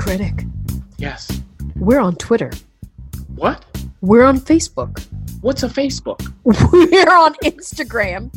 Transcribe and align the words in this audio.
Critic. 0.00 0.46
Yes. 0.96 1.42
We're 1.76 2.00
on 2.00 2.16
Twitter. 2.16 2.50
What? 3.34 3.64
We're 4.00 4.24
on 4.24 4.40
Facebook. 4.40 5.06
What's 5.42 5.62
a 5.62 5.68
Facebook? 5.68 6.26
We're 6.44 7.14
on 7.14 7.34
Instagram. 7.44 8.32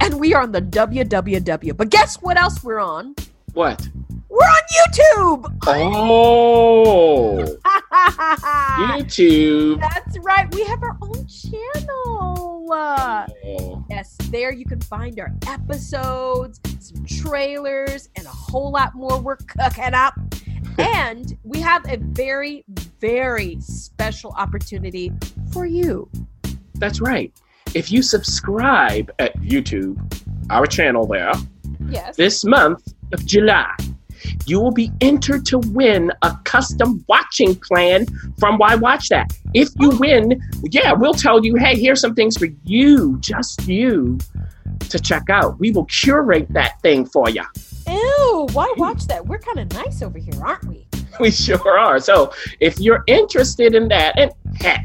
and 0.00 0.20
we 0.20 0.32
are 0.32 0.42
on 0.42 0.52
the 0.52 0.62
www. 0.62 1.76
But 1.76 1.90
guess 1.90 2.16
what 2.22 2.38
else 2.38 2.62
we're 2.62 2.78
on? 2.78 3.16
What? 3.52 3.88
We're 4.28 4.38
on 4.38 4.62
YouTube. 4.76 5.58
Oh. 5.66 7.58
YouTube. 8.94 9.80
That's 9.80 10.18
right. 10.18 10.54
We 10.54 10.62
have 10.64 10.82
our 10.84 10.96
own 11.02 11.26
channel. 11.26 12.66
Oh. 12.68 13.84
Yes, 13.90 14.16
there 14.30 14.52
you 14.52 14.64
can 14.64 14.80
find 14.80 15.18
our 15.18 15.32
episodes, 15.48 16.60
some 16.78 17.04
trailers, 17.04 18.08
and 18.16 18.26
a 18.26 18.30
whole 18.30 18.70
lot 18.70 18.94
more 18.94 19.18
we're 19.20 19.36
cooking 19.36 19.94
up 19.94 20.14
and 20.78 21.36
we 21.44 21.60
have 21.60 21.88
a 21.90 21.96
very, 21.98 22.64
very 23.00 23.58
special 23.60 24.32
opportunity 24.32 25.12
for 25.52 25.66
you. 25.66 26.08
That's 26.74 27.00
right. 27.00 27.32
If 27.74 27.90
you 27.90 28.02
subscribe 28.02 29.12
at 29.18 29.36
YouTube, 29.38 29.96
our 30.50 30.66
channel 30.66 31.06
there, 31.06 31.32
yes. 31.88 32.16
this 32.16 32.44
month 32.44 32.94
of 33.12 33.24
July, 33.26 33.74
you 34.46 34.60
will 34.60 34.72
be 34.72 34.90
entered 35.00 35.44
to 35.46 35.58
win 35.58 36.10
a 36.22 36.36
custom 36.44 37.04
watching 37.08 37.54
plan 37.56 38.06
from 38.38 38.58
Why 38.58 38.74
Watch 38.74 39.08
That. 39.08 39.32
If 39.54 39.68
you 39.78 39.92
oh. 39.92 39.98
win, 39.98 40.40
yeah, 40.70 40.92
we'll 40.92 41.14
tell 41.14 41.44
you, 41.44 41.56
hey, 41.56 41.78
here's 41.78 42.00
some 42.00 42.14
things 42.14 42.36
for 42.36 42.48
you, 42.64 43.18
just 43.20 43.66
you, 43.66 44.18
to 44.88 44.98
check 44.98 45.28
out. 45.30 45.58
We 45.58 45.70
will 45.70 45.86
curate 45.86 46.46
that 46.50 46.80
thing 46.82 47.06
for 47.06 47.28
you. 47.28 47.44
Ew, 47.88 48.48
why 48.52 48.72
watch 48.76 49.06
that? 49.06 49.26
We're 49.26 49.38
kind 49.38 49.58
of 49.58 49.72
nice 49.72 50.02
over 50.02 50.18
here, 50.18 50.34
aren't 50.42 50.64
we? 50.64 50.86
we 51.20 51.30
sure 51.30 51.78
are. 51.78 51.98
So 51.98 52.32
if 52.60 52.78
you're 52.78 53.04
interested 53.06 53.74
in 53.74 53.88
that, 53.88 54.18
and 54.18 54.32
heck, 54.60 54.84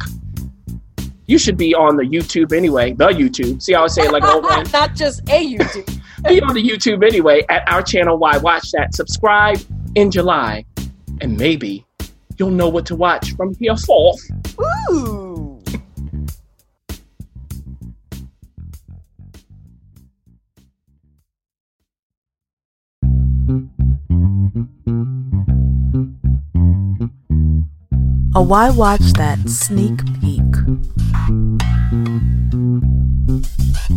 you 1.26 1.38
should 1.38 1.58
be 1.58 1.74
on 1.74 1.96
the 1.96 2.04
YouTube 2.04 2.56
anyway. 2.56 2.94
The 2.94 3.08
YouTube. 3.08 3.62
See 3.62 3.74
how 3.74 3.84
I 3.84 3.88
say 3.88 4.04
it 4.04 4.12
like 4.12 4.24
old 4.24 4.44
man? 4.48 4.66
Not 4.74 4.96
just 4.96 5.22
a 5.30 5.56
YouTube. 5.56 6.02
be 6.28 6.42
on 6.42 6.54
the 6.54 6.64
YouTube 6.64 7.06
anyway 7.06 7.46
at 7.50 7.70
our 7.72 7.82
channel. 7.82 8.18
Why 8.18 8.38
watch 8.38 8.72
that? 8.72 8.94
Subscribe 8.94 9.60
in 9.96 10.12
July, 10.12 10.66
and 11.22 11.38
maybe 11.38 11.86
you'll 12.38 12.52
know 12.52 12.70
what 12.70 12.86
to 12.88 12.96
watch 12.96 13.36
from 13.36 13.56
here 13.56 13.78
forth. 13.78 14.20
Ooh. 14.92 15.21
A 28.34 28.42
Why 28.42 28.70
Watch 28.70 29.12
That 29.14 29.40
sneak 29.50 30.00
peek. 30.22 30.42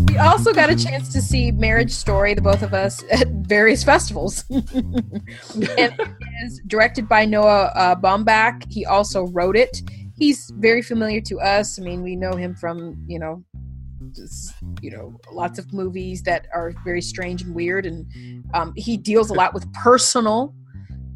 We 0.09 0.19
also 0.19 0.53
got 0.53 0.71
a 0.71 0.77
chance 0.77 1.13
to 1.13 1.23
see 1.23 1.53
Marriage 1.53 1.93
Story, 1.93 2.35
the 2.35 2.43
both 2.43 2.63
of 2.63 2.75
us, 2.75 3.05
at 3.13 3.29
various 3.29 3.85
festivals. 3.85 4.45
and 4.51 4.75
it 5.79 5.95
is 6.43 6.61
directed 6.67 7.09
by 7.09 7.25
Noah 7.25 7.71
uh, 7.77 7.95
Baumbach. 7.95 8.65
He 8.69 8.85
also 8.85 9.29
wrote 9.29 9.57
it. 9.57 9.83
He's 10.17 10.51
very 10.57 10.83
familiar 10.83 11.21
to 11.21 11.39
us. 11.39 11.79
I 11.79 11.85
mean, 11.85 12.03
we 12.03 12.17
know 12.17 12.33
him 12.33 12.57
from, 12.57 13.05
you 13.07 13.21
know, 13.21 13.45
just, 14.17 14.53
you 14.83 14.91
know, 14.91 15.17
lots 15.31 15.61
of 15.61 15.73
movies 15.73 16.25
that 16.25 16.49
are 16.53 16.75
very 16.85 17.03
strange 17.03 17.43
and 17.43 17.55
weird. 17.55 17.87
And 17.87 18.45
um, 18.53 18.73
he 18.75 18.97
deals 18.97 19.31
a 19.31 19.35
lot 19.35 19.55
with 19.55 19.73
personal 19.75 20.57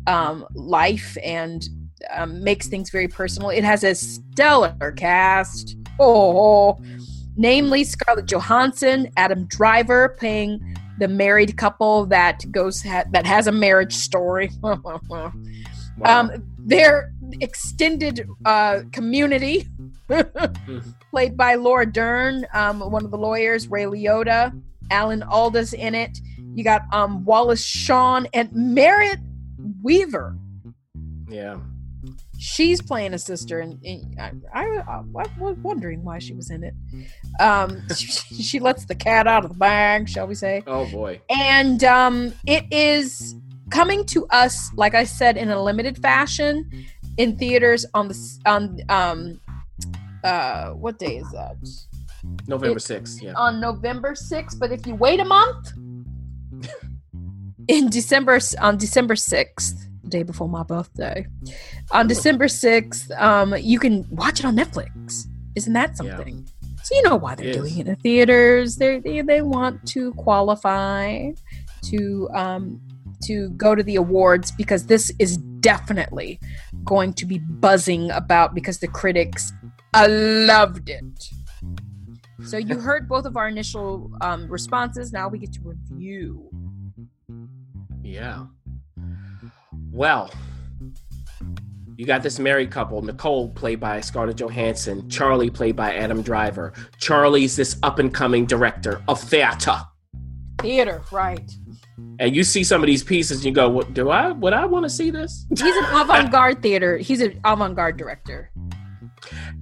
um, 0.06 0.47
life 0.55 1.17
and 1.25 1.69
um, 2.10 2.42
makes 2.42 2.69
things 2.69 2.91
very 2.91 3.09
personal. 3.09 3.50
It 3.50 3.64
has 3.64 3.84
a 3.84 3.94
stellar 3.94 4.92
cast. 4.97 5.76
Oh, 5.98 6.78
namely 7.36 7.84
Scarlett 7.84 8.26
Johansson, 8.26 9.10
Adam 9.16 9.47
Driver 9.47 10.10
playing 10.10 10.76
the 10.98 11.08
married 11.08 11.56
couple 11.56 12.06
that 12.06 12.44
goes 12.50 12.82
ha- 12.82 13.04
that 13.12 13.26
has 13.26 13.47
a 13.47 13.53
marriage 13.53 13.94
story. 13.94 14.50
wow. 14.62 15.32
um, 16.04 16.31
their 16.58 17.12
extended 17.41 18.28
uh, 18.44 18.81
community, 18.92 19.69
played 21.10 21.37
by 21.37 21.54
Laura 21.54 21.87
Dern, 21.87 22.47
um, 22.53 22.81
one 22.81 23.04
of 23.04 23.10
the 23.10 23.19
lawyers, 23.19 23.69
Ray 23.69 23.84
Liotta, 23.84 24.60
Alan 24.91 25.22
Alda's 25.22 25.72
in 25.72 25.94
it. 25.94 26.19
You 26.54 26.64
got 26.64 26.82
um, 26.92 27.25
Wallace 27.25 27.64
Shawn 27.64 28.26
and 28.34 28.53
Merritt 28.53 29.20
Wever. 29.82 30.37
Yeah 31.28 31.58
she's 32.38 32.81
playing 32.81 33.12
a 33.15 33.19
sister 33.19 33.59
and, 33.59 33.84
and 33.84 34.44
I, 34.54 34.62
I, 34.62 34.65
I, 34.88 35.03
was 35.38 35.59
wondering 35.59 36.04
why 36.04 36.21
she 36.21 36.32
was 36.32 36.50
in 36.50 36.62
it. 36.62 36.75
Um 37.41 37.82
she, 37.97 38.43
she, 38.43 38.60
lets 38.60 38.84
the 38.87 38.94
cat 38.94 39.26
out 39.26 39.44
of 39.44 39.50
the 39.50 39.59
bag 39.59 40.09
shall 40.09 40.26
we 40.26 40.34
say. 40.37 40.62
Oh 40.66 40.88
boy. 40.91 41.21
And 41.28 41.82
um 41.84 42.32
it 42.47 42.65
is 42.71 43.34
coming 43.71 44.03
to 44.03 44.26
us 44.28 44.71
like 44.76 44.94
i 44.94 45.04
said 45.04 45.37
in 45.37 45.50
a 45.50 45.62
limited 45.62 45.99
fashion 45.99 46.87
in 47.19 47.37
theaters 47.37 47.84
on 47.93 48.09
the 48.09 48.41
on 48.47 48.78
um 48.88 49.38
uh 50.25 50.70
what 50.70 50.99
day 50.99 51.16
is 51.16 51.31
that? 51.32 51.56
November 52.47 52.78
6th 52.78 53.22
yeah. 53.22 53.32
On 53.34 53.60
november 53.60 54.12
6th 54.12 54.59
but 54.59 54.72
if 54.72 54.87
you 54.87 54.94
wait 54.94 55.20
a 55.20 55.25
month 55.25 55.72
in 57.69 57.91
december 57.91 58.38
on 58.60 58.78
december 58.78 59.15
6th 59.15 59.88
day 60.08 60.22
before 60.22 60.48
my 60.48 60.62
birthday. 60.62 61.26
On 61.91 62.06
December 62.06 62.46
6th, 62.46 63.10
um, 63.20 63.54
you 63.58 63.78
can 63.78 64.06
watch 64.10 64.41
it 64.41 64.44
on 64.44 64.56
Netflix. 64.56 65.26
Isn't 65.54 65.72
that 65.72 65.96
something? 65.96 66.46
Yeah. 66.46 66.69
So 66.82 66.94
you 66.94 67.02
know 67.02 67.16
why 67.16 67.34
they're 67.34 67.52
doing 67.52 67.76
it 67.76 67.80
in 67.80 67.86
the 67.86 67.96
theaters. 67.96 68.76
They're, 68.76 69.00
they 69.00 69.20
they 69.20 69.42
want 69.42 69.86
to 69.88 70.14
qualify 70.14 71.32
to 71.82 72.28
um, 72.34 72.80
to 73.24 73.50
go 73.50 73.74
to 73.74 73.82
the 73.82 73.96
awards 73.96 74.50
because 74.52 74.86
this 74.86 75.12
is 75.19 75.36
definitely 75.36 76.40
going 76.84 77.12
to 77.14 77.26
be 77.26 77.38
buzzing 77.38 78.10
about 78.12 78.54
because 78.54 78.78
the 78.78 78.88
critics 78.88 79.52
uh, 79.94 80.06
loved 80.08 80.88
it. 80.88 81.04
So 82.44 82.56
you 82.56 82.78
heard 82.80 83.08
both 83.08 83.26
of 83.26 83.36
our 83.36 83.48
initial 83.48 84.10
um, 84.20 84.48
responses. 84.48 85.12
Now 85.12 85.28
we 85.28 85.38
get 85.38 85.52
to 85.54 85.60
review. 85.62 86.48
Yeah. 88.02 88.46
Well, 89.98 90.31
you 91.97 92.06
got 92.06 92.22
this 92.22 92.38
married 92.38 92.70
couple, 92.70 93.03
Nicole, 93.03 93.48
played 93.48 93.81
by 93.81 94.00
Scarlett 94.00 94.36
Johansson, 94.36 95.10
Charlie, 95.10 95.50
played 95.50 95.75
by 95.75 95.92
Adam 95.92 96.22
Driver. 96.22 96.72
Charlie's 97.00 97.56
this 97.56 97.76
up 97.82 97.98
and 97.98 98.14
coming 98.14 98.47
director 98.47 99.03
of 99.08 99.20
theater. 99.20 99.75
Theater, 100.60 101.02
right. 101.11 101.50
And 102.20 102.37
you 102.37 102.44
see 102.44 102.62
some 102.62 102.81
of 102.81 102.87
these 102.87 103.02
pieces 103.02 103.38
and 103.38 103.46
you 103.46 103.50
go, 103.50 103.69
what, 103.69 103.93
do 103.93 104.11
I, 104.11 104.31
would 104.31 104.52
I 104.52 104.67
want 104.67 104.84
to 104.84 104.88
see 104.88 105.11
this? 105.11 105.46
He's 105.50 105.62
an 105.62 105.87
avant 105.87 106.31
garde 106.31 106.62
theater. 106.62 106.99
He's 106.99 107.20
an 107.20 107.40
avant 107.44 107.75
garde 107.75 107.96
director. 107.96 108.52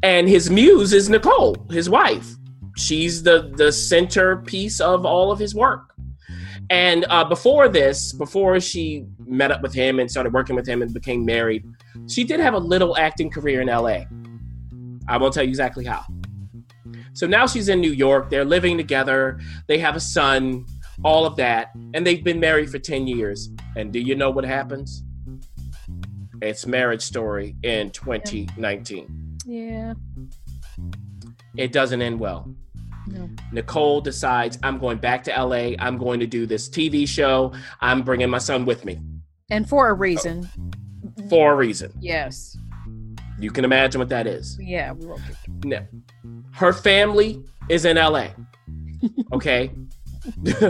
And 0.03 0.29
his 0.29 0.51
muse 0.51 0.93
is 0.93 1.09
Nicole, 1.09 1.57
his 1.71 1.89
wife. 1.89 2.29
She's 2.77 3.23
the, 3.23 3.55
the 3.57 3.73
centerpiece 3.73 4.83
of 4.83 5.07
all 5.07 5.33
of 5.33 5.39
his 5.39 5.55
work. 5.55 5.95
And 6.71 7.05
uh, 7.09 7.25
before 7.25 7.69
this, 7.69 8.13
before 8.13 8.59
she 8.61 9.07
met 9.19 9.51
up 9.51 9.63
with 9.63 9.73
him 9.73 10.01
and 10.01 10.11
started 10.11 10.33
working 10.33 10.57
with 10.57 10.67
him 10.67 10.83
and 10.83 10.93
became 10.93 11.25
married, 11.25 11.65
she 12.09 12.25
did 12.25 12.41
have 12.41 12.55
a 12.55 12.59
little 12.59 12.97
acting 12.97 13.31
career 13.31 13.61
in 13.61 13.69
LA. 13.69 14.05
I 15.09 15.17
won't 15.19 15.33
tell 15.33 15.45
you 15.45 15.49
exactly 15.49 15.85
how. 15.85 16.05
So 17.13 17.27
now 17.27 17.47
she's 17.47 17.69
in 17.69 17.81
New 17.81 17.93
York. 17.93 18.31
They're 18.31 18.45
living 18.45 18.77
together. 18.77 19.41
They 19.69 19.79
have 19.79 19.97
a 19.97 20.01
son, 20.01 20.67
all 21.05 21.25
of 21.25 21.37
that. 21.37 21.71
And 21.95 22.07
they've 22.07 22.23
been 22.23 22.41
married 22.41 22.71
for 22.71 22.79
10 22.79 23.07
years. 23.07 23.49
And 23.77 23.93
do 23.93 24.01
you 24.01 24.15
know 24.15 24.31
what 24.31 24.45
happens? 24.45 25.05
It's 26.43 26.67
Marriage 26.67 27.03
Story 27.03 27.57
in 27.63 27.91
2019. 27.91 29.39
Yeah. 29.47 29.95
It 31.57 31.73
doesn't 31.73 32.03
end 32.03 32.21
well. 32.21 32.55
No. 33.07 33.29
Nicole 33.53 34.01
decides, 34.01 34.59
I'm 34.63 34.79
going 34.79 34.99
back 34.99 35.23
to 35.25 35.31
LA. 35.31 35.75
I'm 35.79 35.97
going 35.97 36.21
to 36.21 36.27
do 36.27 36.47
this 36.47 36.69
TV 36.69 37.07
show. 37.07 37.53
I'm 37.81 38.03
bringing 38.03 38.31
my 38.31 38.39
son 38.39 38.65
with 38.65 38.85
me. 38.85 39.01
And 39.51 39.69
for 39.69 39.89
a 39.89 39.95
reason. 39.95 40.49
for 41.31 41.53
a 41.53 41.55
reason. 41.57 41.93
Yes. 42.01 42.57
You 43.39 43.51
can 43.51 43.65
imagine 43.65 43.99
what 43.99 44.09
that 44.09 44.27
is. 44.27 44.59
Yeah, 44.61 44.93
we 44.93 45.07
won't 45.07 45.23
get 45.27 45.65
No. 45.65 45.87
Her 46.53 46.73
family 46.73 47.43
is 47.69 47.85
in 47.85 47.97
LA. 47.97 48.29
Okay. 49.33 49.71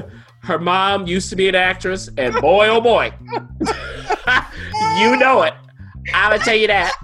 Her 0.43 0.59
mom 0.59 1.07
used 1.07 1.31
to 1.31 1.37
be 1.37 1.49
an 1.49 1.55
actress, 1.55 2.09
and 2.19 2.35
boy, 2.37 2.69
oh 2.69 2.81
boy, 2.81 3.13
you 4.99 5.17
know 5.17 5.43
it. 5.43 5.55
I'm 6.15 6.31
gonna 6.31 6.39
tell 6.45 6.55
you 6.55 6.67
that. 6.69 6.95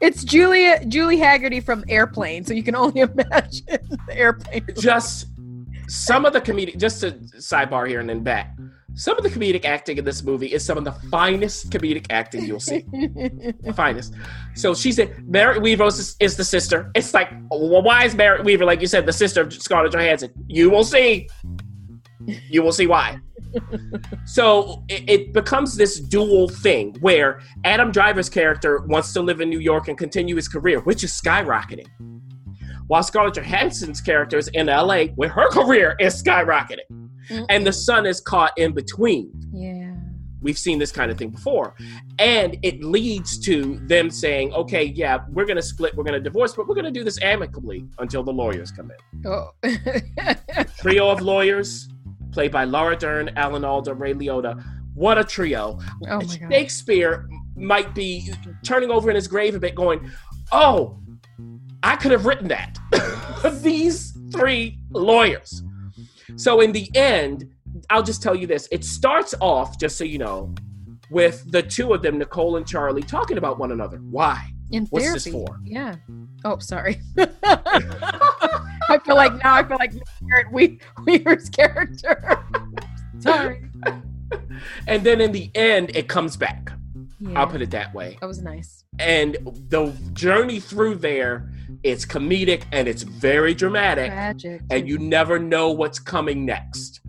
It's 0.00 0.24
Julia 0.24 0.84
Julie 0.86 1.18
Hagerty 1.18 1.62
from 1.62 1.84
Airplane, 1.88 2.44
so 2.44 2.54
you 2.54 2.62
can 2.62 2.74
only 2.74 3.00
imagine 3.02 3.64
the 4.06 4.16
airplane. 4.16 4.66
Just 4.78 5.28
some 5.88 6.24
of 6.24 6.32
the 6.32 6.40
comedic, 6.40 6.78
just 6.78 7.00
to 7.00 7.12
sidebar 7.38 7.88
here 7.88 8.00
and 8.00 8.08
then 8.08 8.22
back. 8.22 8.56
Some 8.96 9.16
of 9.18 9.24
the 9.24 9.30
comedic 9.30 9.64
acting 9.64 9.98
in 9.98 10.04
this 10.04 10.22
movie 10.22 10.52
is 10.52 10.64
some 10.64 10.78
of 10.78 10.84
the 10.84 10.92
finest 11.10 11.70
comedic 11.70 12.06
acting 12.10 12.44
you'll 12.44 12.60
see. 12.60 12.82
the 12.92 13.72
finest. 13.74 14.14
So 14.54 14.72
she 14.72 14.92
said, 14.92 15.28
Merritt 15.28 15.62
Wever 15.62 15.86
is, 15.86 16.14
is 16.20 16.36
the 16.36 16.44
sister. 16.44 16.92
It's 16.94 17.12
like, 17.12 17.28
well, 17.50 17.82
why 17.82 18.04
is 18.04 18.14
Merritt 18.14 18.44
Wever, 18.44 18.64
like 18.64 18.80
you 18.80 18.86
said, 18.86 19.04
the 19.04 19.12
sister 19.12 19.40
of 19.40 19.52
Scarlett 19.52 19.92
Johansson? 19.92 20.32
You 20.46 20.70
will 20.70 20.84
see. 20.84 21.28
You 22.24 22.62
will 22.62 22.72
see 22.72 22.86
why. 22.86 23.18
So 24.26 24.84
it, 24.88 25.08
it 25.08 25.32
becomes 25.32 25.76
this 25.76 26.00
dual 26.00 26.48
thing 26.48 26.96
where 27.00 27.40
Adam 27.64 27.90
Driver's 27.92 28.28
character 28.28 28.84
wants 28.86 29.12
to 29.12 29.22
live 29.22 29.40
in 29.40 29.48
New 29.48 29.60
York 29.60 29.88
and 29.88 29.96
continue 29.98 30.36
his 30.36 30.48
career, 30.48 30.80
which 30.80 31.04
is 31.04 31.12
skyrocketing. 31.12 31.86
While 32.86 33.02
Scarlett 33.02 33.34
Johansson's 33.34 34.00
character 34.00 34.36
is 34.36 34.48
in 34.48 34.66
LA, 34.66 35.06
where 35.14 35.30
her 35.30 35.48
career 35.50 35.96
is 35.98 36.22
skyrocketing. 36.22 36.88
Mm. 37.30 37.46
And 37.48 37.66
the 37.66 37.72
son 37.72 38.06
is 38.06 38.20
caught 38.20 38.52
in 38.58 38.72
between. 38.72 39.32
yeah. 39.52 39.92
We've 40.42 40.58
seen 40.58 40.78
this 40.78 40.92
kind 40.92 41.10
of 41.10 41.16
thing 41.16 41.30
before. 41.30 41.74
And 42.18 42.58
it 42.62 42.84
leads 42.84 43.38
to 43.46 43.80
them 43.86 44.10
saying, 44.10 44.52
okay, 44.52 44.84
yeah, 44.84 45.20
we're 45.30 45.46
going 45.46 45.56
to 45.56 45.62
split, 45.62 45.96
we're 45.96 46.04
going 46.04 46.12
to 46.12 46.20
divorce, 46.20 46.52
but 46.52 46.68
we're 46.68 46.74
going 46.74 46.84
to 46.84 46.90
do 46.90 47.02
this 47.02 47.18
amicably 47.22 47.86
until 47.98 48.22
the 48.22 48.30
lawyers 48.30 48.70
come 48.70 48.90
in. 48.90 49.26
Oh. 49.26 49.52
Trio 50.80 51.08
of 51.08 51.22
lawyers, 51.22 51.88
played 52.34 52.52
by 52.52 52.64
Laura 52.64 52.96
Dern, 52.96 53.30
Alan 53.36 53.64
Alda, 53.64 53.94
Ray 53.94 54.12
Liotta. 54.12 54.62
What 54.94 55.18
a 55.18 55.24
trio. 55.24 55.78
oh. 56.10 56.20
Shakespeare 56.50 57.28
might 57.56 57.94
be 57.94 58.32
turning 58.64 58.90
over 58.90 59.08
in 59.08 59.14
his 59.16 59.28
grave 59.28 59.54
a 59.54 59.60
bit, 59.60 59.74
going, 59.74 60.10
oh, 60.52 60.98
I 61.82 61.96
could 61.96 62.10
have 62.10 62.26
written 62.26 62.48
that. 62.48 62.78
These 63.62 64.16
three 64.32 64.78
lawyers. 64.90 65.62
So 66.36 66.60
in 66.60 66.72
the 66.72 66.90
end, 66.96 67.48
I'll 67.90 68.02
just 68.02 68.22
tell 68.22 68.34
you 68.34 68.46
this. 68.46 68.68
It 68.72 68.84
starts 68.84 69.34
off, 69.40 69.78
just 69.78 69.96
so 69.96 70.04
you 70.04 70.18
know, 70.18 70.52
with 71.10 71.48
the 71.50 71.62
two 71.62 71.92
of 71.92 72.02
them, 72.02 72.18
Nicole 72.18 72.56
and 72.56 72.66
Charlie, 72.66 73.02
talking 73.02 73.38
about 73.38 73.58
one 73.58 73.70
another. 73.70 73.98
Why? 73.98 74.50
In 74.72 74.86
What's 74.86 75.04
therapy. 75.04 75.18
this 75.18 75.32
for? 75.32 75.60
Yeah. 75.64 75.96
Oh, 76.44 76.58
sorry. 76.58 77.00
I 78.94 78.98
feel 79.04 79.16
like 79.16 79.32
now 79.42 79.54
I 79.54 79.64
feel 79.64 79.76
like 79.78 79.92
Garrett 80.28 80.52
We- 80.52 80.80
Wever's 81.06 81.48
character. 81.50 82.38
sorry. 83.18 83.62
And 84.86 85.04
then 85.04 85.20
in 85.20 85.32
the 85.32 85.50
end, 85.54 85.90
it 85.94 86.08
comes 86.08 86.36
back. 86.36 86.72
Yeah, 87.20 87.40
I'll 87.40 87.46
put 87.46 87.62
it 87.62 87.70
that 87.70 87.94
way. 87.94 88.18
that 88.20 88.26
was 88.26 88.42
nice. 88.42 88.84
And 88.98 89.36
the 89.68 89.92
journey 90.12 90.60
through 90.60 90.96
there, 90.96 91.50
it's 91.82 92.04
comedic 92.04 92.64
and 92.72 92.86
it's 92.88 93.02
very 93.02 93.54
dramatic, 93.54 94.10
Tragic. 94.12 94.60
and 94.70 94.88
you 94.88 94.98
never 94.98 95.38
know 95.38 95.70
what's 95.70 95.98
coming 95.98 96.44
next. 96.44 97.00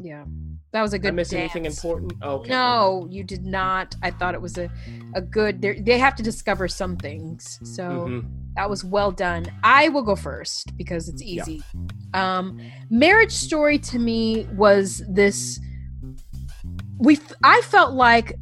Yeah. 0.00 0.24
That 0.72 0.82
was 0.82 0.92
a 0.92 0.98
Did 0.98 1.02
good 1.02 1.08
I 1.08 1.12
miss 1.12 1.32
anything 1.32 1.62
dance. 1.64 1.76
important? 1.82 2.12
Okay. 2.22 2.50
No, 2.50 3.06
you 3.10 3.24
did 3.24 3.44
not. 3.44 3.94
I 4.02 4.10
thought 4.10 4.34
it 4.34 4.42
was 4.42 4.58
a, 4.58 4.68
a 5.14 5.20
good. 5.22 5.62
they're- 5.62 5.98
have 5.98 6.14
to 6.16 6.22
discover 6.22 6.68
some 6.68 6.96
things, 6.96 7.58
so 7.64 7.82
Mhm. 8.08 8.26
That 8.58 8.68
was 8.68 8.82
well 8.82 9.12
done. 9.12 9.46
I 9.62 9.88
will 9.88 10.02
go 10.02 10.16
first 10.16 10.76
because 10.76 11.08
it's 11.08 11.22
easy. 11.22 11.62
Um, 12.12 12.60
Marriage 12.90 13.30
Story 13.30 13.78
to 13.78 14.00
me 14.00 14.48
was 14.56 15.00
this. 15.08 15.60
We, 16.98 17.20
I 17.44 17.60
felt 17.60 17.94
like 17.94 18.34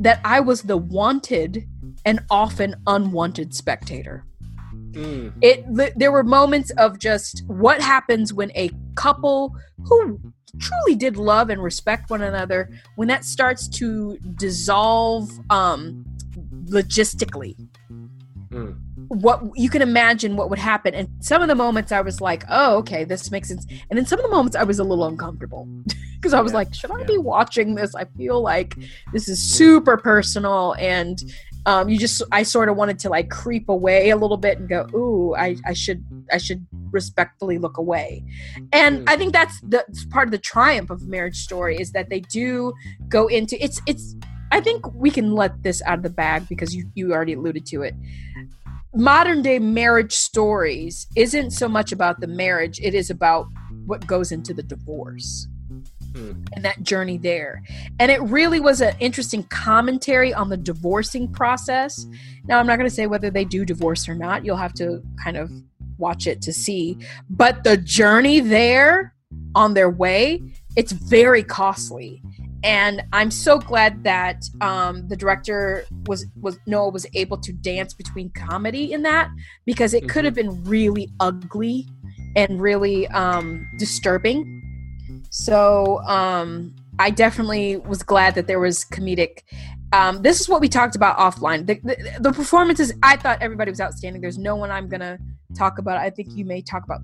that 0.00 0.20
I 0.22 0.40
was 0.40 0.60
the 0.64 0.76
wanted 0.76 1.66
and 2.04 2.20
often 2.28 2.74
unwanted 2.86 3.54
spectator. 3.54 4.26
Mm. 4.90 5.32
It 5.40 5.96
there 5.98 6.12
were 6.12 6.24
moments 6.24 6.70
of 6.72 6.98
just 6.98 7.42
what 7.46 7.80
happens 7.80 8.34
when 8.34 8.52
a 8.54 8.70
couple 8.96 9.56
who 9.86 10.20
truly 10.60 10.94
did 10.94 11.16
love 11.16 11.48
and 11.48 11.62
respect 11.62 12.10
one 12.10 12.20
another 12.20 12.68
when 12.96 13.08
that 13.08 13.24
starts 13.24 13.66
to 13.68 14.18
dissolve 14.36 15.30
um 15.48 16.04
logistically. 16.66 17.56
What 19.08 19.42
you 19.56 19.70
can 19.70 19.82
imagine 19.82 20.36
what 20.36 20.50
would 20.50 20.58
happen. 20.58 20.94
And 20.94 21.08
some 21.20 21.42
of 21.42 21.48
the 21.48 21.54
moments 21.54 21.92
i 21.92 22.00
was 22.00 22.20
like 22.20 22.44
oh 22.48 22.76
okay 22.78 23.04
this 23.04 23.30
makes 23.30 23.48
sense. 23.48 23.66
And 23.90 23.98
in 23.98 24.06
some 24.06 24.18
of 24.18 24.24
the 24.24 24.30
moments 24.30 24.56
i 24.56 24.62
was 24.64 24.78
a 24.78 24.84
little 24.84 25.06
uncomfortable 25.06 25.66
because 26.16 26.34
i 26.34 26.40
was 26.40 26.52
Yeah, 26.52 26.58
like 26.58 26.74
should 26.74 26.90
i 26.90 27.00
yeah. 27.00 27.06
be 27.06 27.18
watching 27.18 27.74
this? 27.74 27.94
I 27.94 28.04
feel 28.16 28.42
like 28.42 28.76
this 29.12 29.28
is 29.28 29.42
super 29.42 29.96
personal. 29.96 30.74
And 30.78 31.18
um, 31.66 31.88
you 31.88 31.98
just 31.98 32.22
i 32.32 32.42
sort 32.42 32.68
of 32.68 32.76
wanted 32.76 32.98
to 33.00 33.08
like 33.10 33.28
creep 33.30 33.68
away 33.68 34.10
a 34.10 34.16
little 34.16 34.36
bit 34.36 34.58
and 34.58 34.68
go 34.68 34.86
ooh 34.94 35.34
i, 35.36 35.56
I 35.66 35.72
should 35.74 36.02
i 36.32 36.38
should 36.38 36.66
respectfully 36.90 37.58
look 37.58 37.76
away. 37.78 38.24
And 38.72 39.08
i 39.08 39.16
think 39.16 39.32
that's 39.32 39.60
the 39.60 39.84
part 40.10 40.28
of 40.28 40.32
the 40.32 40.38
triumph 40.38 40.90
of 40.90 41.02
marriage 41.08 41.36
story 41.36 41.76
is 41.78 41.92
that 41.92 42.08
they 42.10 42.20
do 42.20 42.72
go 43.08 43.26
into 43.26 43.62
it's 43.62 43.82
it's 43.86 44.14
i 44.50 44.60
think 44.60 44.90
we 44.94 45.10
can 45.10 45.32
let 45.32 45.62
this 45.62 45.82
out 45.82 45.98
of 45.98 46.02
the 46.04 46.10
bag 46.10 46.48
because 46.48 46.74
you 46.74 46.88
you 46.94 47.12
already 47.12 47.34
alluded 47.34 47.66
to 47.66 47.82
it 47.82 47.94
modern 48.94 49.42
day 49.42 49.58
marriage 49.58 50.14
stories 50.14 51.06
isn't 51.16 51.50
so 51.50 51.68
much 51.68 51.92
about 51.92 52.20
the 52.20 52.26
marriage 52.26 52.80
it 52.80 52.94
is 52.94 53.10
about 53.10 53.46
what 53.86 54.06
goes 54.06 54.32
into 54.32 54.54
the 54.54 54.62
divorce 54.62 55.46
Hmm. 56.14 56.32
and 56.54 56.64
that 56.64 56.82
journey 56.82 57.18
there. 57.18 57.62
And 57.98 58.10
it 58.10 58.20
really 58.22 58.60
was 58.60 58.80
an 58.80 58.94
interesting 58.98 59.42
commentary 59.44 60.32
on 60.32 60.48
the 60.48 60.56
divorcing 60.56 61.28
process. 61.28 62.06
Now 62.44 62.58
i'm 62.58 62.66
not 62.66 62.78
going 62.78 62.88
to 62.88 62.94
say 62.94 63.06
whether 63.06 63.30
they 63.30 63.44
do 63.44 63.64
divorce 63.64 64.08
or 64.08 64.14
not 64.14 64.44
you'll 64.44 64.56
have 64.56 64.72
to 64.74 65.02
kind 65.22 65.36
of 65.36 65.50
watch 65.98 66.26
it 66.26 66.40
to 66.42 66.52
see 66.52 66.96
but 67.28 67.62
the 67.64 67.76
journey 67.76 68.40
there 68.40 69.14
on 69.54 69.74
their 69.74 69.90
way 69.90 70.42
it's 70.76 70.92
very 70.92 71.42
costly 71.42 72.22
and 72.64 73.02
i'm 73.12 73.30
so 73.30 73.58
glad 73.58 74.02
that 74.04 74.44
um, 74.60 75.06
the 75.08 75.16
director 75.16 75.84
was 76.06 76.26
was 76.40 76.58
noah 76.66 76.90
was 76.90 77.06
able 77.14 77.38
to 77.38 77.52
dance 77.52 77.94
between 77.94 78.30
comedy 78.30 78.92
in 78.92 79.02
that 79.02 79.30
because 79.64 79.94
it 79.94 80.08
could 80.08 80.24
have 80.24 80.34
been 80.34 80.62
really 80.64 81.08
ugly 81.20 81.86
and 82.36 82.60
really 82.60 83.08
um, 83.08 83.66
disturbing. 83.78 84.62
So 85.30 86.00
um, 86.06 86.74
i 86.98 87.10
definitely 87.10 87.76
was 87.76 88.02
glad 88.02 88.34
that 88.34 88.46
there 88.46 88.60
was 88.60 88.84
comedic 88.84 89.42
um, 89.92 90.20
this 90.20 90.38
is 90.38 90.50
what 90.50 90.60
we 90.60 90.68
talked 90.68 90.96
about 90.96 91.16
offline. 91.16 91.66
The, 91.66 91.80
the, 91.82 92.18
the 92.20 92.32
performances 92.32 92.92
i 93.02 93.16
thought 93.16 93.38
everybody 93.40 93.70
was 93.70 93.80
outstanding. 93.80 94.20
There's 94.20 94.38
no 94.38 94.56
one 94.56 94.70
i'm 94.70 94.88
gonna 94.88 95.18
talk 95.56 95.78
about. 95.78 95.96
I 95.96 96.10
think 96.10 96.28
you 96.36 96.44
may 96.44 96.60
talk 96.60 96.84
about 96.84 97.00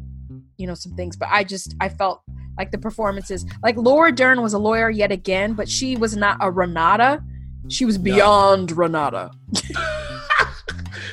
you 0.57 0.67
know 0.67 0.75
some 0.75 0.95
things 0.95 1.17
but 1.17 1.29
i 1.31 1.45
just 1.45 1.75
i 1.81 1.89
felt 1.89 2.23
like 2.59 2.71
the 2.71 2.79
performances. 2.79 3.45
Like 3.63 3.77
laura 3.77 4.13
dern 4.13 4.43
was 4.43 4.53
a 4.53 4.59
lawyer 4.59 4.91
yet 4.91 5.13
again 5.13 5.55
but 5.55 5.69
she 5.69 5.97
was 5.97 6.17
not 6.17 6.39
a 6.41 6.51
renata. 6.51 7.23
She 7.69 7.85
was 7.85 7.99
beyond 7.99 8.73
renata. 8.73 9.31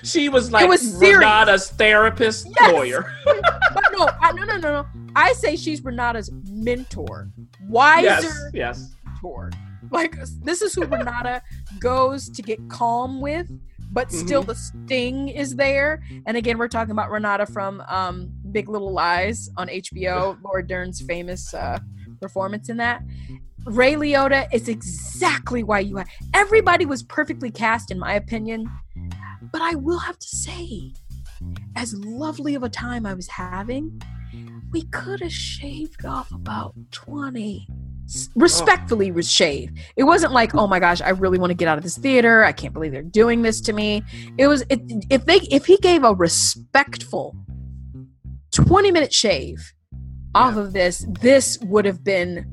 She 0.03 0.29
was 0.29 0.51
like 0.51 0.67
was 0.67 0.81
serious. 0.81 1.19
Renata's 1.19 1.69
therapist 1.71 2.47
Yes. 2.59 2.73
lawyer. 2.73 3.13
but 3.23 3.39
no 3.97 4.09
I, 4.19 4.31
no 4.31 4.43
no 4.45 4.57
no 4.57 4.81
no. 4.81 4.87
I 5.15 5.33
say 5.33 5.55
she's 5.55 5.83
renata's 5.83 6.31
mentor. 6.49 7.29
Wiser 7.67 8.03
yes, 8.03 8.41
yes. 8.53 8.95
mentor. 9.05 9.51
Like 9.91 10.15
this 10.43 10.61
is 10.61 10.73
who 10.73 10.85
renata 10.85 11.41
goes 11.79 12.29
to 12.29 12.41
get 12.41 12.67
calm 12.69 13.21
with 13.21 13.47
but 13.93 14.09
still 14.09 14.41
the 14.41 14.55
sting 14.55 15.27
is 15.27 15.55
there. 15.55 16.01
And 16.25 16.37
again 16.37 16.57
we're 16.57 16.69
talking 16.69 16.91
about 16.91 17.11
renata 17.11 17.45
from 17.45 17.81
um, 17.87 18.31
big 18.51 18.69
little 18.69 18.91
lies 18.91 19.49
on 19.57 19.67
hbo 19.67 20.37
laura 20.43 20.65
dern's 20.65 21.01
famous 21.01 21.53
uh, 21.53 21.79
performance 22.21 22.69
in 22.69 22.77
that. 22.77 23.01
Ray 23.65 23.93
liotta 23.93 24.47
is 24.53 24.69
exactly 24.69 25.63
why 25.63 25.79
you 25.79 25.97
have 25.97 26.07
everybody 26.33 26.85
was 26.85 27.03
perfectly 27.03 27.51
cast 27.51 27.91
in 27.91 27.99
my 27.99 28.13
opinion. 28.13 28.71
But 29.51 29.61
i 29.61 29.75
will 29.75 29.99
have 29.99 30.17
to 30.17 30.27
say 30.27 30.93
as 31.75 31.93
lovely 31.95 32.55
of 32.55 32.63
a 32.63 32.69
time 32.69 33.05
i 33.05 33.13
was 33.13 33.27
having 33.27 33.99
we 34.71 34.83
could 34.83 35.19
have 35.19 35.33
shaved 35.33 36.05
off 36.05 36.31
about 36.31 36.73
20. 36.91 37.67
respectfully 38.35 39.11
was 39.11 39.29
shaved. 39.29 39.77
It 39.95 40.03
wasn't 40.03 40.31
like 40.31 40.55
oh 40.55 40.67
my 40.67 40.79
gosh 40.79 41.01
i 41.01 41.09
really 41.09 41.39
want 41.39 41.51
to 41.51 41.55
get 41.55 41.67
out 41.67 41.77
of 41.77 41.83
this 41.83 41.97
theater. 41.97 42.43
I 42.43 42.51
can't 42.51 42.73
believe 42.73 42.91
they're 42.91 43.01
doing 43.01 43.41
this 43.41 43.61
to 43.61 43.73
me. 43.73 44.03
It 44.37 44.47
was 44.47 44.63
it, 44.69 44.81
if 45.09 45.25
they 45.25 45.37
if 45.51 45.65
he 45.65 45.77
gave 45.77 46.03
a 46.03 46.13
respectful 46.13 47.35
20 48.51 48.91
minute 48.91 49.13
shave 49.13 49.73
off 50.35 50.55
of 50.55 50.73
this 50.73 51.05
this 51.21 51.57
would 51.63 51.85
have 51.85 52.03
been 52.03 52.45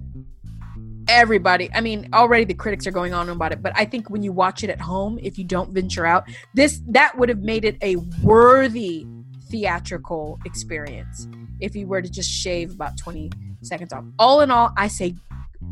everybody 1.08 1.70
i 1.74 1.80
mean 1.80 2.08
already 2.12 2.44
the 2.44 2.54
critics 2.54 2.86
are 2.86 2.90
going 2.90 3.14
on 3.14 3.28
about 3.28 3.52
it 3.52 3.62
but 3.62 3.72
i 3.76 3.84
think 3.84 4.10
when 4.10 4.22
you 4.22 4.32
watch 4.32 4.62
it 4.62 4.70
at 4.70 4.80
home 4.80 5.18
if 5.22 5.38
you 5.38 5.44
don't 5.44 5.72
venture 5.72 6.04
out 6.04 6.24
this 6.54 6.82
that 6.86 7.16
would 7.16 7.28
have 7.28 7.40
made 7.40 7.64
it 7.64 7.76
a 7.82 7.96
worthy 8.22 9.06
theatrical 9.50 10.38
experience 10.44 11.26
if 11.60 11.74
you 11.74 11.86
were 11.86 12.02
to 12.02 12.10
just 12.10 12.30
shave 12.30 12.72
about 12.72 12.96
20 12.98 13.30
seconds 13.62 13.92
off. 13.92 14.04
All 14.18 14.40
in 14.42 14.50
all 14.50 14.72
i 14.76 14.86
say 14.88 15.14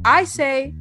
i 0.05 0.25
say 0.25 0.75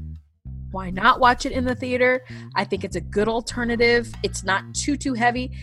why 0.75 0.89
not 0.89 1.21
watch 1.21 1.45
it 1.45 1.53
in 1.53 1.63
the 1.63 1.73
theater? 1.73 2.25
I 2.53 2.65
think 2.65 2.83
it's 2.83 2.97
a 2.97 3.01
good 3.01 3.29
alternative. 3.29 4.13
It's 4.23 4.43
not 4.43 4.61
too 4.73 4.97
too 4.97 5.13
heavy 5.13 5.53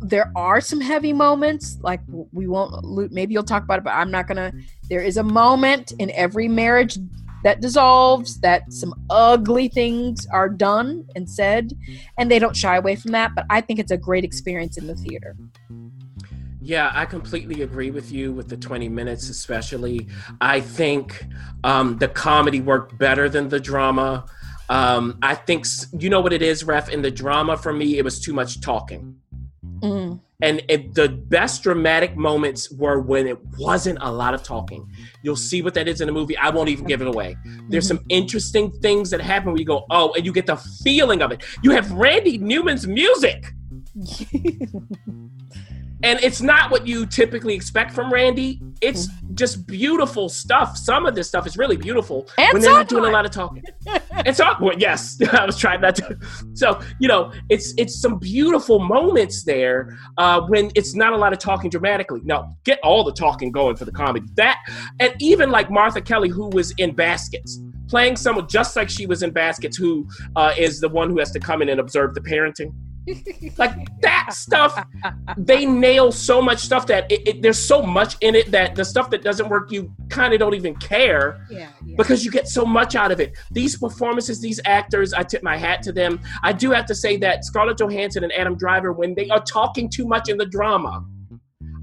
there 0.00 0.30
are 0.36 0.60
some 0.60 0.80
heavy 0.80 1.12
moments 1.12 1.78
like 1.80 2.00
we 2.32 2.46
won't 2.46 3.10
maybe 3.12 3.32
you'll 3.32 3.42
talk 3.42 3.62
about 3.62 3.78
it 3.78 3.84
but 3.84 3.94
i'm 3.94 4.10
not 4.10 4.26
gonna 4.26 4.52
there 4.88 5.00
is 5.00 5.16
a 5.16 5.22
moment 5.22 5.92
in 5.98 6.10
every 6.10 6.48
marriage 6.48 6.98
that 7.46 7.60
dissolves, 7.60 8.40
that 8.40 8.72
some 8.72 8.92
ugly 9.08 9.68
things 9.68 10.26
are 10.32 10.48
done 10.48 11.06
and 11.14 11.30
said, 11.30 11.72
and 12.18 12.28
they 12.28 12.40
don't 12.40 12.56
shy 12.56 12.74
away 12.76 12.96
from 12.96 13.12
that. 13.12 13.36
But 13.36 13.46
I 13.48 13.60
think 13.60 13.78
it's 13.78 13.92
a 13.92 13.96
great 13.96 14.24
experience 14.24 14.76
in 14.76 14.88
the 14.88 14.96
theater. 14.96 15.36
Yeah, 16.60 16.90
I 16.92 17.04
completely 17.04 17.62
agree 17.62 17.92
with 17.92 18.10
you 18.10 18.32
with 18.32 18.48
the 18.48 18.56
20 18.56 18.88
minutes, 18.88 19.28
especially. 19.28 20.08
I 20.40 20.60
think 20.60 21.24
um, 21.62 21.98
the 21.98 22.08
comedy 22.08 22.60
worked 22.60 22.98
better 22.98 23.28
than 23.28 23.48
the 23.48 23.60
drama. 23.60 24.24
Um, 24.68 25.16
I 25.22 25.36
think, 25.36 25.66
you 25.96 26.10
know 26.10 26.20
what 26.20 26.32
it 26.32 26.42
is, 26.42 26.64
Ref? 26.64 26.88
In 26.88 27.02
the 27.02 27.12
drama, 27.12 27.56
for 27.56 27.72
me, 27.72 27.98
it 27.98 28.02
was 28.02 28.18
too 28.18 28.32
much 28.32 28.60
talking. 28.60 29.20
Mm. 29.80 30.20
And 30.42 30.62
it, 30.68 30.94
the 30.94 31.08
best 31.08 31.62
dramatic 31.62 32.14
moments 32.16 32.70
were 32.70 33.00
when 33.00 33.26
it 33.26 33.38
wasn't 33.58 33.98
a 34.02 34.12
lot 34.12 34.34
of 34.34 34.42
talking. 34.42 34.86
You'll 35.22 35.34
see 35.34 35.62
what 35.62 35.72
that 35.74 35.88
is 35.88 36.02
in 36.02 36.06
the 36.06 36.12
movie. 36.12 36.36
I 36.36 36.50
won't 36.50 36.68
even 36.68 36.84
give 36.84 37.00
it 37.00 37.08
away. 37.08 37.36
There's 37.68 37.88
some 37.88 38.00
interesting 38.10 38.70
things 38.70 39.10
that 39.10 39.20
happen 39.22 39.52
where 39.52 39.58
you 39.58 39.64
go, 39.64 39.86
oh, 39.90 40.12
and 40.14 40.26
you 40.26 40.32
get 40.32 40.46
the 40.46 40.56
feeling 40.84 41.22
of 41.22 41.32
it. 41.32 41.42
You 41.62 41.70
have 41.70 41.90
Randy 41.90 42.36
Newman's 42.36 42.86
music. 42.86 43.46
and 46.02 46.20
it's 46.22 46.42
not 46.42 46.70
what 46.70 46.86
you 46.86 47.06
typically 47.06 47.54
expect 47.54 47.92
from 47.92 48.12
Randy. 48.12 48.60
It's 48.80 49.08
just 49.34 49.66
beautiful 49.66 50.28
stuff. 50.28 50.76
Some 50.76 51.06
of 51.06 51.14
this 51.14 51.28
stuff 51.28 51.46
is 51.46 51.56
really 51.56 51.76
beautiful 51.76 52.28
and 52.38 52.52
when 52.52 52.62
they're 52.62 52.70
not 52.70 52.88
doing 52.88 53.04
a 53.04 53.10
lot 53.10 53.24
of 53.24 53.30
talking. 53.30 53.62
so, 54.32 54.54
well, 54.60 54.78
yes, 54.78 55.18
I 55.32 55.46
was 55.46 55.56
trying 55.56 55.80
not 55.80 55.96
to. 55.96 56.18
So 56.54 56.80
you 57.00 57.08
know, 57.08 57.32
it's 57.48 57.72
it's 57.78 58.00
some 58.00 58.18
beautiful 58.18 58.78
moments 58.78 59.44
there 59.44 59.96
uh, 60.18 60.42
when 60.42 60.70
it's 60.74 60.94
not 60.94 61.12
a 61.12 61.16
lot 61.16 61.32
of 61.32 61.38
talking 61.38 61.70
dramatically. 61.70 62.20
Now, 62.24 62.56
get 62.64 62.78
all 62.82 63.02
the 63.04 63.12
talking 63.12 63.50
going 63.50 63.76
for 63.76 63.84
the 63.84 63.92
comedy. 63.92 64.26
That 64.34 64.58
and 65.00 65.14
even 65.20 65.50
like 65.50 65.70
Martha 65.70 66.00
Kelly, 66.00 66.28
who 66.28 66.48
was 66.48 66.72
in 66.72 66.94
Baskets, 66.94 67.60
playing 67.88 68.16
someone 68.16 68.48
just 68.48 68.76
like 68.76 68.90
she 68.90 69.06
was 69.06 69.22
in 69.22 69.30
Baskets, 69.30 69.76
who 69.76 70.06
uh, 70.36 70.52
is 70.58 70.80
the 70.80 70.88
one 70.88 71.08
who 71.08 71.18
has 71.18 71.30
to 71.32 71.40
come 71.40 71.62
in 71.62 71.68
and 71.68 71.80
observe 71.80 72.14
the 72.14 72.20
parenting 72.20 72.72
like 73.58 73.74
that 74.26 74.34
stuff. 74.34 74.86
They 75.36 75.66
nail 75.66 76.12
so 76.12 76.40
much 76.40 76.58
stuff 76.58 76.86
that 76.86 77.10
it, 77.10 77.28
it, 77.28 77.42
there's 77.42 77.58
so 77.58 77.82
much 77.82 78.16
in 78.20 78.34
it 78.34 78.50
that 78.50 78.74
the 78.74 78.84
stuff 78.84 79.10
that 79.10 79.22
doesn't 79.22 79.48
work 79.48 79.70
you 79.70 79.92
kind 80.08 80.32
of 80.32 80.40
don't 80.40 80.54
even 80.54 80.74
care 80.76 81.44
yeah, 81.50 81.70
yeah, 81.84 81.94
because 81.96 82.24
you 82.24 82.30
get 82.30 82.48
so 82.48 82.64
much 82.64 82.94
out 82.94 83.12
of 83.12 83.20
it. 83.20 83.36
These 83.50 83.78
performances 83.78 84.40
these 84.40 84.60
actors 84.64 85.12
i 85.12 85.22
tip 85.22 85.42
my 85.42 85.56
hat 85.56 85.82
to 85.82 85.92
them. 85.92 86.20
I 86.42 86.52
do 86.52 86.70
have 86.70 86.86
to 86.86 86.94
say 86.94 87.16
that 87.18 87.44
scarlett 87.44 87.78
johansson 87.78 88.24
and 88.24 88.32
adam 88.32 88.56
driver 88.56 88.92
when 88.92 89.14
they 89.14 89.28
are 89.28 89.42
talking 89.42 89.88
too 89.88 90.06
much 90.06 90.28
in 90.28 90.36
the 90.36 90.46
drama 90.46 91.04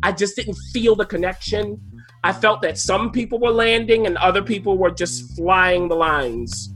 i 0.04 0.12
just 0.12 0.36
didn't 0.36 0.58
feel 0.74 0.96
the 0.96 1.06
connection. 1.06 1.82
I 2.26 2.32
felt 2.32 2.62
that 2.62 2.78
some 2.78 3.12
people 3.12 3.40
were 3.40 3.52
landing 3.52 4.06
and 4.06 4.18
other 4.18 4.42
people 4.42 4.78
were 4.78 4.92
just 4.92 5.36
flying 5.36 5.90
the 5.90 5.96
lines. 5.96 6.74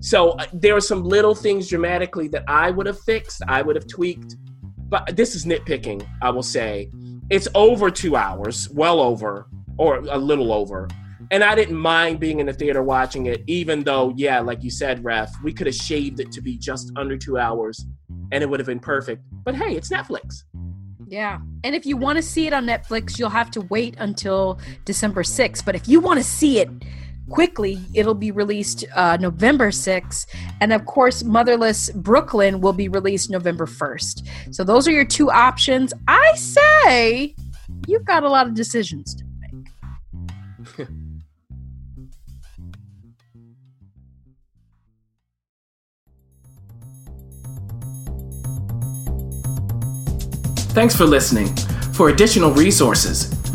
So 0.00 0.30
uh, 0.32 0.46
there 0.52 0.76
are 0.76 0.80
some 0.80 1.04
little 1.04 1.34
things 1.34 1.68
dramatically 1.68 2.28
that 2.28 2.44
I 2.46 2.70
would 2.70 2.86
have 2.86 3.00
fixed, 3.00 3.42
I 3.48 3.62
would 3.62 3.76
have 3.76 3.86
tweaked. 3.86 4.36
But 4.88 5.16
this 5.16 5.34
is 5.34 5.44
nitpicking, 5.44 6.06
I 6.22 6.30
will 6.30 6.42
say. 6.42 6.90
It's 7.28 7.48
over 7.54 7.90
two 7.90 8.16
hours, 8.16 8.68
well 8.70 9.00
over, 9.00 9.46
or 9.78 9.96
a 9.96 10.18
little 10.18 10.52
over. 10.52 10.88
And 11.30 11.42
I 11.42 11.56
didn't 11.56 11.76
mind 11.76 12.20
being 12.20 12.38
in 12.38 12.46
the 12.46 12.52
theater 12.52 12.82
watching 12.82 13.26
it, 13.26 13.42
even 13.48 13.82
though, 13.82 14.12
yeah, 14.16 14.38
like 14.38 14.62
you 14.62 14.70
said, 14.70 15.02
Ref, 15.04 15.32
we 15.42 15.52
could 15.52 15.66
have 15.66 15.74
shaved 15.74 16.20
it 16.20 16.30
to 16.32 16.40
be 16.40 16.56
just 16.56 16.92
under 16.96 17.16
two 17.16 17.36
hours 17.36 17.84
and 18.30 18.42
it 18.42 18.48
would 18.48 18.60
have 18.60 18.66
been 18.66 18.80
perfect. 18.80 19.22
But 19.44 19.56
hey, 19.56 19.74
it's 19.74 19.90
Netflix. 19.90 20.44
Yeah. 21.08 21.38
And 21.64 21.74
if 21.74 21.86
you 21.86 21.96
want 21.96 22.16
to 22.16 22.22
see 22.22 22.46
it 22.46 22.52
on 22.52 22.66
Netflix, 22.66 23.18
you'll 23.18 23.30
have 23.30 23.50
to 23.52 23.60
wait 23.62 23.94
until 23.98 24.58
December 24.84 25.22
6th. 25.22 25.64
But 25.64 25.74
if 25.74 25.88
you 25.88 26.00
want 26.00 26.18
to 26.18 26.24
see 26.24 26.58
it 26.58 26.68
quickly 27.28 27.80
it'll 27.94 28.14
be 28.14 28.30
released 28.30 28.84
uh, 28.94 29.16
november 29.20 29.70
6th 29.70 30.26
and 30.60 30.72
of 30.72 30.84
course 30.86 31.24
motherless 31.24 31.90
brooklyn 31.90 32.60
will 32.60 32.72
be 32.72 32.88
released 32.88 33.30
november 33.30 33.66
1st 33.66 34.26
so 34.50 34.64
those 34.64 34.86
are 34.88 34.92
your 34.92 35.04
two 35.04 35.30
options. 35.30 35.92
I 36.08 36.34
say 36.34 37.34
you've 37.86 38.04
got 38.04 38.22
a 38.22 38.28
lot 38.28 38.46
of 38.46 38.54
decisions 38.54 39.14
to 39.14 39.24
make. 39.40 39.66
Thanks 50.70 50.94
for 50.94 51.04
listening. 51.04 51.54
For 51.94 52.10
additional 52.10 52.50
resources, 52.52 53.35